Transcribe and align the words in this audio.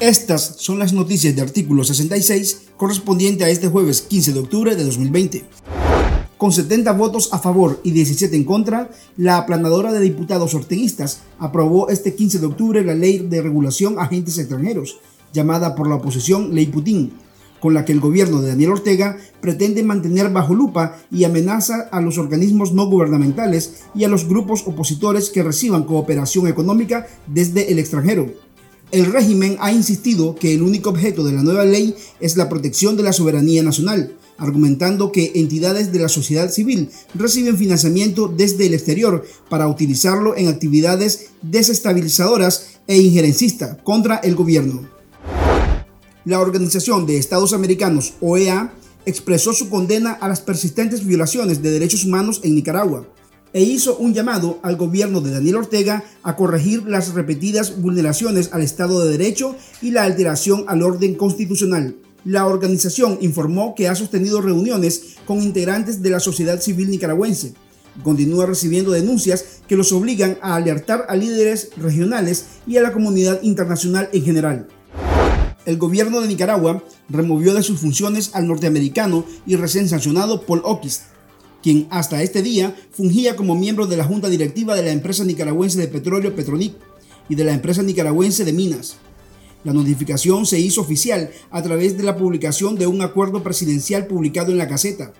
Estas 0.00 0.56
son 0.58 0.78
las 0.78 0.92
noticias 0.92 1.34
de 1.34 1.40
artículo 1.40 1.82
66 1.82 2.72
correspondiente 2.76 3.44
a 3.44 3.48
este 3.48 3.68
jueves 3.68 4.02
15 4.02 4.32
de 4.34 4.40
octubre 4.40 4.76
de 4.76 4.84
2020. 4.84 5.44
Con 6.36 6.52
70 6.52 6.92
votos 6.92 7.32
a 7.32 7.38
favor 7.38 7.80
y 7.84 7.92
17 7.92 8.36
en 8.36 8.44
contra, 8.44 8.90
la 9.16 9.38
aplanadora 9.38 9.92
de 9.92 10.00
diputados 10.00 10.54
orteguistas 10.54 11.20
aprobó 11.38 11.88
este 11.88 12.14
15 12.14 12.38
de 12.40 12.46
octubre 12.46 12.84
la 12.84 12.94
ley 12.94 13.18
de 13.18 13.40
regulación 13.40 13.98
a 13.98 14.02
agentes 14.02 14.36
extranjeros, 14.36 14.98
llamada 15.32 15.74
por 15.74 15.88
la 15.88 15.94
oposición 15.94 16.54
Ley 16.54 16.66
Putin, 16.66 17.12
con 17.64 17.72
la 17.72 17.86
que 17.86 17.92
el 17.92 18.00
gobierno 18.00 18.42
de 18.42 18.48
Daniel 18.48 18.72
Ortega 18.72 19.16
pretende 19.40 19.82
mantener 19.82 20.28
bajo 20.28 20.54
lupa 20.54 20.98
y 21.10 21.24
amenaza 21.24 21.88
a 21.90 22.02
los 22.02 22.18
organismos 22.18 22.74
no 22.74 22.90
gubernamentales 22.90 23.84
y 23.94 24.04
a 24.04 24.08
los 24.08 24.28
grupos 24.28 24.64
opositores 24.66 25.30
que 25.30 25.42
reciban 25.42 25.84
cooperación 25.84 26.46
económica 26.46 27.06
desde 27.26 27.72
el 27.72 27.78
extranjero. 27.78 28.30
El 28.92 29.06
régimen 29.06 29.56
ha 29.60 29.72
insistido 29.72 30.34
que 30.34 30.52
el 30.52 30.60
único 30.60 30.90
objeto 30.90 31.24
de 31.24 31.32
la 31.32 31.42
nueva 31.42 31.64
ley 31.64 31.94
es 32.20 32.36
la 32.36 32.50
protección 32.50 32.98
de 32.98 33.02
la 33.02 33.14
soberanía 33.14 33.62
nacional, 33.62 34.12
argumentando 34.36 35.10
que 35.10 35.32
entidades 35.34 35.90
de 35.90 36.00
la 36.00 36.10
sociedad 36.10 36.50
civil 36.50 36.90
reciben 37.14 37.56
financiamiento 37.56 38.28
desde 38.28 38.66
el 38.66 38.74
exterior 38.74 39.24
para 39.48 39.68
utilizarlo 39.68 40.36
en 40.36 40.48
actividades 40.48 41.30
desestabilizadoras 41.40 42.80
e 42.86 42.98
injerencistas 42.98 43.78
contra 43.84 44.16
el 44.16 44.34
gobierno. 44.34 44.93
La 46.24 46.40
Organización 46.40 47.04
de 47.04 47.18
Estados 47.18 47.52
Americanos, 47.52 48.14
OEA, 48.22 48.72
expresó 49.04 49.52
su 49.52 49.68
condena 49.68 50.12
a 50.12 50.26
las 50.26 50.40
persistentes 50.40 51.04
violaciones 51.04 51.60
de 51.60 51.70
derechos 51.70 52.06
humanos 52.06 52.40
en 52.44 52.54
Nicaragua 52.54 53.06
e 53.52 53.62
hizo 53.62 53.98
un 53.98 54.14
llamado 54.14 54.58
al 54.62 54.76
gobierno 54.76 55.20
de 55.20 55.32
Daniel 55.32 55.56
Ortega 55.56 56.02
a 56.22 56.34
corregir 56.34 56.84
las 56.88 57.12
repetidas 57.12 57.78
vulneraciones 57.78 58.54
al 58.54 58.62
Estado 58.62 59.04
de 59.04 59.10
Derecho 59.10 59.54
y 59.82 59.90
la 59.90 60.04
alteración 60.04 60.64
al 60.66 60.82
orden 60.82 61.14
constitucional. 61.14 61.94
La 62.24 62.46
organización 62.46 63.18
informó 63.20 63.74
que 63.74 63.88
ha 63.88 63.94
sostenido 63.94 64.40
reuniones 64.40 65.16
con 65.26 65.42
integrantes 65.42 66.00
de 66.00 66.08
la 66.08 66.20
sociedad 66.20 66.58
civil 66.58 66.90
nicaragüense. 66.90 67.52
Continúa 68.02 68.46
recibiendo 68.46 68.92
denuncias 68.92 69.44
que 69.68 69.76
los 69.76 69.92
obligan 69.92 70.38
a 70.40 70.56
alertar 70.56 71.04
a 71.06 71.16
líderes 71.16 71.68
regionales 71.76 72.46
y 72.66 72.78
a 72.78 72.82
la 72.82 72.94
comunidad 72.94 73.42
internacional 73.42 74.08
en 74.14 74.24
general 74.24 74.68
el 75.66 75.78
gobierno 75.78 76.20
de 76.20 76.28
Nicaragua 76.28 76.82
removió 77.08 77.54
de 77.54 77.62
sus 77.62 77.80
funciones 77.80 78.30
al 78.34 78.46
norteamericano 78.46 79.24
y 79.46 79.56
recién 79.56 79.88
sancionado 79.88 80.42
Paul 80.42 80.62
Oquist, 80.64 81.02
quien 81.62 81.86
hasta 81.90 82.22
este 82.22 82.42
día 82.42 82.76
fungía 82.90 83.36
como 83.36 83.54
miembro 83.54 83.86
de 83.86 83.96
la 83.96 84.04
junta 84.04 84.28
directiva 84.28 84.74
de 84.74 84.82
la 84.82 84.92
empresa 84.92 85.24
nicaragüense 85.24 85.78
de 85.78 85.88
petróleo 85.88 86.34
Petronic 86.34 86.74
y 87.28 87.34
de 87.34 87.44
la 87.44 87.52
empresa 87.52 87.82
nicaragüense 87.82 88.44
de 88.44 88.52
minas. 88.52 88.96
La 89.64 89.72
notificación 89.72 90.44
se 90.44 90.60
hizo 90.60 90.82
oficial 90.82 91.30
a 91.50 91.62
través 91.62 91.96
de 91.96 92.02
la 92.02 92.18
publicación 92.18 92.76
de 92.76 92.86
un 92.86 93.00
acuerdo 93.00 93.42
presidencial 93.42 94.06
publicado 94.06 94.52
en 94.52 94.58
la 94.58 94.68
caseta. 94.68 95.14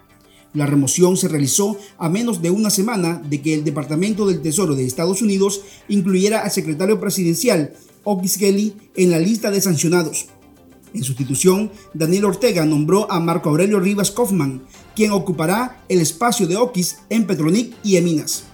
La 0.55 0.66
remoción 0.66 1.16
se 1.16 1.27
realizó 1.27 1.77
a 1.98 2.08
menos 2.08 2.41
de 2.41 2.50
una 2.50 2.70
semana 2.70 3.20
de 3.28 3.42
que 3.42 3.55
el 3.55 3.64
Departamento 3.64 4.24
del 4.24 4.41
Tesoro 4.41 4.77
de 4.77 4.86
Estados 4.86 5.20
Unidos 5.20 5.62
incluyera 5.88 6.44
al 6.44 6.50
secretario 6.52 7.00
presidencial 7.00 7.72
Oquist 8.05 8.38
Kelly 8.38 8.77
en 8.94 9.10
la 9.10 9.19
lista 9.19 9.50
de 9.50 9.60
sancionados. 9.60 10.27
En 10.94 11.02
sustitución, 11.02 11.72
Daniel 11.92 12.27
Ortega 12.27 12.64
nombró 12.64 13.10
a 13.10 13.19
Marco 13.19 13.48
Aurelio 13.50 13.80
Rivas 13.80 14.12
Kaufman, 14.12 14.62
quien 14.94 15.10
ocupará 15.10 15.82
el 15.88 16.00
espacio 16.00 16.47
de 16.47 16.56
Oquis 16.56 16.98
en 17.10 17.27
Petronic 17.27 17.75
y 17.82 17.97
Eminas. 17.97 18.44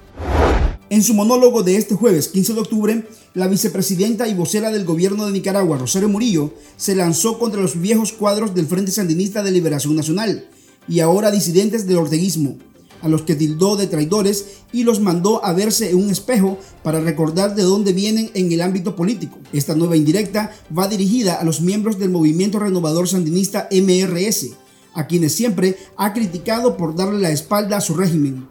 En 0.89 1.03
su 1.03 1.13
monólogo 1.13 1.63
de 1.63 1.77
este 1.77 1.95
jueves 1.95 2.29
15 2.29 2.55
de 2.55 2.61
octubre, 2.61 3.09
la 3.35 3.47
vicepresidenta 3.47 4.27
y 4.27 4.33
vocera 4.33 4.71
del 4.71 4.87
gobierno 4.87 5.27
de 5.27 5.33
Nicaragua, 5.33 5.77
Rosario 5.77 6.09
Murillo, 6.09 6.55
se 6.79 6.97
lanzó 6.97 7.39
contra 7.39 7.61
los 7.61 7.79
viejos 7.79 8.15
cuadros 8.15 8.55
del 8.55 8.67
Frente 8.67 8.91
Sandinista 8.91 9.43
de 9.43 9.51
Liberación 9.51 9.95
Nacional 9.95 10.49
y 10.91 10.99
ahora 10.99 11.31
disidentes 11.31 11.87
del 11.87 11.99
orteguismo, 11.99 12.59
a 13.01 13.09
los 13.09 13.23
que 13.23 13.37
tildó 13.37 13.77
de 13.77 13.87
traidores 13.87 14.59
y 14.73 14.83
los 14.83 14.99
mandó 15.01 15.43
a 15.45 15.53
verse 15.53 15.91
en 15.91 15.97
un 15.99 16.11
espejo 16.11 16.59
para 16.83 17.01
recordar 17.01 17.55
de 17.55 17.63
dónde 17.63 17.93
vienen 17.93 18.31
en 18.35 18.51
el 18.51 18.61
ámbito 18.61 18.97
político. 18.97 19.39
Esta 19.53 19.77
nueva 19.77 19.97
indirecta 19.97 20.53
va 20.77 20.89
dirigida 20.89 21.35
a 21.35 21.45
los 21.45 21.61
miembros 21.61 21.99
del 22.01 22.11
movimiento 22.11 22.59
renovador 22.59 23.07
sandinista 23.07 23.69
MRS, 23.71 24.49
a 24.93 25.07
quienes 25.07 25.33
siempre 25.33 25.79
ha 25.97 26.13
criticado 26.13 26.77
por 26.77 26.97
darle 26.97 27.21
la 27.21 27.31
espalda 27.31 27.77
a 27.77 27.81
su 27.81 27.95
régimen. 27.95 28.49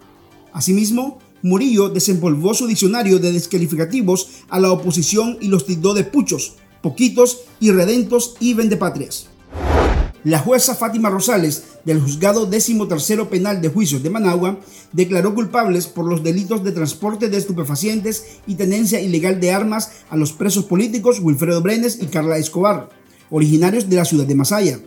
Asimismo, 0.53 1.19
Murillo 1.41 1.89
desempolvó 1.89 2.53
su 2.53 2.67
diccionario 2.67 3.19
de 3.19 3.33
descalificativos 3.33 4.29
a 4.47 4.61
la 4.61 4.71
oposición 4.71 5.37
y 5.41 5.49
los 5.49 5.65
tildó 5.65 5.93
de 5.93 6.05
puchos, 6.05 6.53
poquitos, 6.81 7.41
irredentos 7.59 8.35
y 8.39 8.53
vendepatrias. 8.53 9.27
La 10.25 10.39
jueza 10.39 10.75
Fátima 10.75 11.09
Rosales 11.09 11.63
del 11.85 12.01
Juzgado 12.01 12.45
Décimo 12.45 12.89
Tercero 12.89 13.29
Penal 13.29 13.61
de 13.61 13.69
Juicios 13.69 14.03
de 14.03 14.09
Managua 14.09 14.59
declaró 14.91 15.33
culpables 15.33 15.87
por 15.87 16.05
los 16.05 16.23
delitos 16.23 16.61
de 16.65 16.73
transporte 16.73 17.29
de 17.29 17.37
estupefacientes 17.37 18.39
y 18.45 18.55
tenencia 18.55 18.99
ilegal 18.99 19.39
de 19.39 19.51
armas 19.51 19.91
a 20.09 20.17
los 20.17 20.33
presos 20.33 20.65
políticos 20.65 21.21
Wilfredo 21.21 21.61
Brenes 21.61 21.99
y 22.01 22.07
Carla 22.07 22.37
Escobar, 22.37 22.89
originarios 23.29 23.89
de 23.89 23.95
la 23.95 24.03
ciudad 24.03 24.25
de 24.25 24.35
Masaya. 24.35 24.79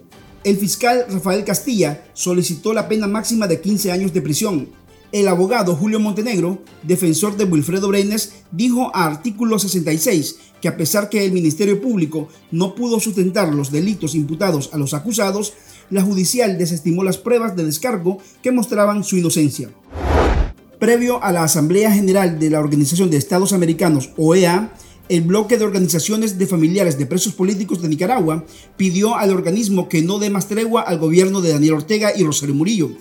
El 0.44 0.58
fiscal 0.58 1.06
Rafael 1.08 1.44
Castilla 1.44 2.04
solicitó 2.12 2.74
la 2.74 2.86
pena 2.86 3.06
máxima 3.06 3.46
de 3.46 3.60
15 3.62 3.90
años 3.90 4.12
de 4.12 4.20
prisión, 4.20 4.68
el 5.12 5.28
abogado 5.28 5.76
Julio 5.76 6.00
Montenegro, 6.00 6.62
defensor 6.82 7.36
de 7.36 7.44
Wilfredo 7.44 7.88
Brenes, 7.88 8.32
dijo 8.50 8.90
a 8.94 9.04
artículo 9.04 9.58
66 9.58 10.36
que 10.60 10.68
a 10.68 10.76
pesar 10.76 11.10
que 11.10 11.24
el 11.24 11.32
Ministerio 11.32 11.80
Público 11.80 12.28
no 12.50 12.74
pudo 12.74 12.98
sustentar 12.98 13.54
los 13.54 13.70
delitos 13.70 14.14
imputados 14.14 14.70
a 14.72 14.78
los 14.78 14.94
acusados, 14.94 15.52
la 15.90 16.02
judicial 16.02 16.56
desestimó 16.56 17.04
las 17.04 17.18
pruebas 17.18 17.54
de 17.54 17.64
descargo 17.64 18.18
que 18.42 18.52
mostraban 18.52 19.04
su 19.04 19.18
inocencia. 19.18 19.68
Previo 20.78 21.22
a 21.22 21.30
la 21.30 21.44
Asamblea 21.44 21.92
General 21.92 22.38
de 22.38 22.50
la 22.50 22.60
Organización 22.60 23.10
de 23.10 23.18
Estados 23.18 23.52
Americanos, 23.52 24.10
OEA, 24.16 24.72
el 25.08 25.22
bloque 25.22 25.58
de 25.58 25.64
organizaciones 25.64 26.38
de 26.38 26.46
familiares 26.46 26.96
de 26.96 27.06
presos 27.06 27.34
políticos 27.34 27.82
de 27.82 27.88
Nicaragua 27.88 28.46
pidió 28.76 29.16
al 29.16 29.30
organismo 29.30 29.88
que 29.88 30.00
no 30.00 30.18
dé 30.18 30.30
más 30.30 30.48
tregua 30.48 30.82
al 30.82 30.98
gobierno 30.98 31.42
de 31.42 31.50
Daniel 31.50 31.74
Ortega 31.74 32.12
y 32.16 32.24
Rosario 32.24 32.54
Murillo 32.54 32.92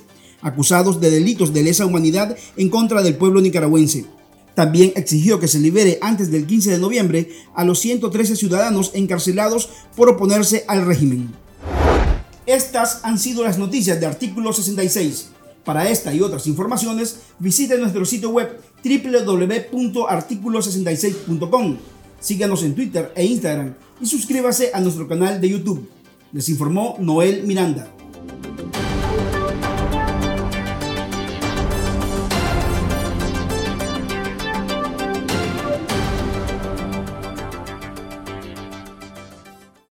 acusados 0.41 0.99
de 0.99 1.11
delitos 1.11 1.53
de 1.53 1.63
lesa 1.63 1.85
humanidad 1.85 2.35
en 2.57 2.69
contra 2.69 3.01
del 3.01 3.15
pueblo 3.15 3.39
nicaragüense. 3.41 4.05
También 4.55 4.93
exigió 4.95 5.39
que 5.39 5.47
se 5.47 5.59
libere 5.59 5.99
antes 6.01 6.31
del 6.31 6.45
15 6.45 6.71
de 6.71 6.79
noviembre 6.79 7.29
a 7.55 7.63
los 7.63 7.79
113 7.79 8.35
ciudadanos 8.35 8.91
encarcelados 8.93 9.69
por 9.95 10.09
oponerse 10.09 10.65
al 10.67 10.85
régimen. 10.85 11.31
Estas 12.45 12.99
han 13.03 13.17
sido 13.17 13.43
las 13.43 13.57
noticias 13.57 13.97
de 13.99 14.05
artículo 14.05 14.51
66. 14.51 15.29
Para 15.63 15.89
esta 15.89 16.13
y 16.13 16.19
otras 16.21 16.47
informaciones, 16.47 17.19
visite 17.39 17.77
nuestro 17.77 18.03
sitio 18.03 18.31
web 18.31 18.59
www.articulo66.com. 18.83 21.77
Síganos 22.19 22.63
en 22.63 22.75
Twitter 22.75 23.13
e 23.15 23.23
Instagram 23.25 23.75
y 24.01 24.07
suscríbase 24.07 24.71
a 24.73 24.81
nuestro 24.81 25.07
canal 25.07 25.39
de 25.39 25.49
YouTube. 25.49 25.87
Les 26.33 26.49
informó 26.49 26.97
Noel 26.99 27.43
Miranda. 27.43 27.89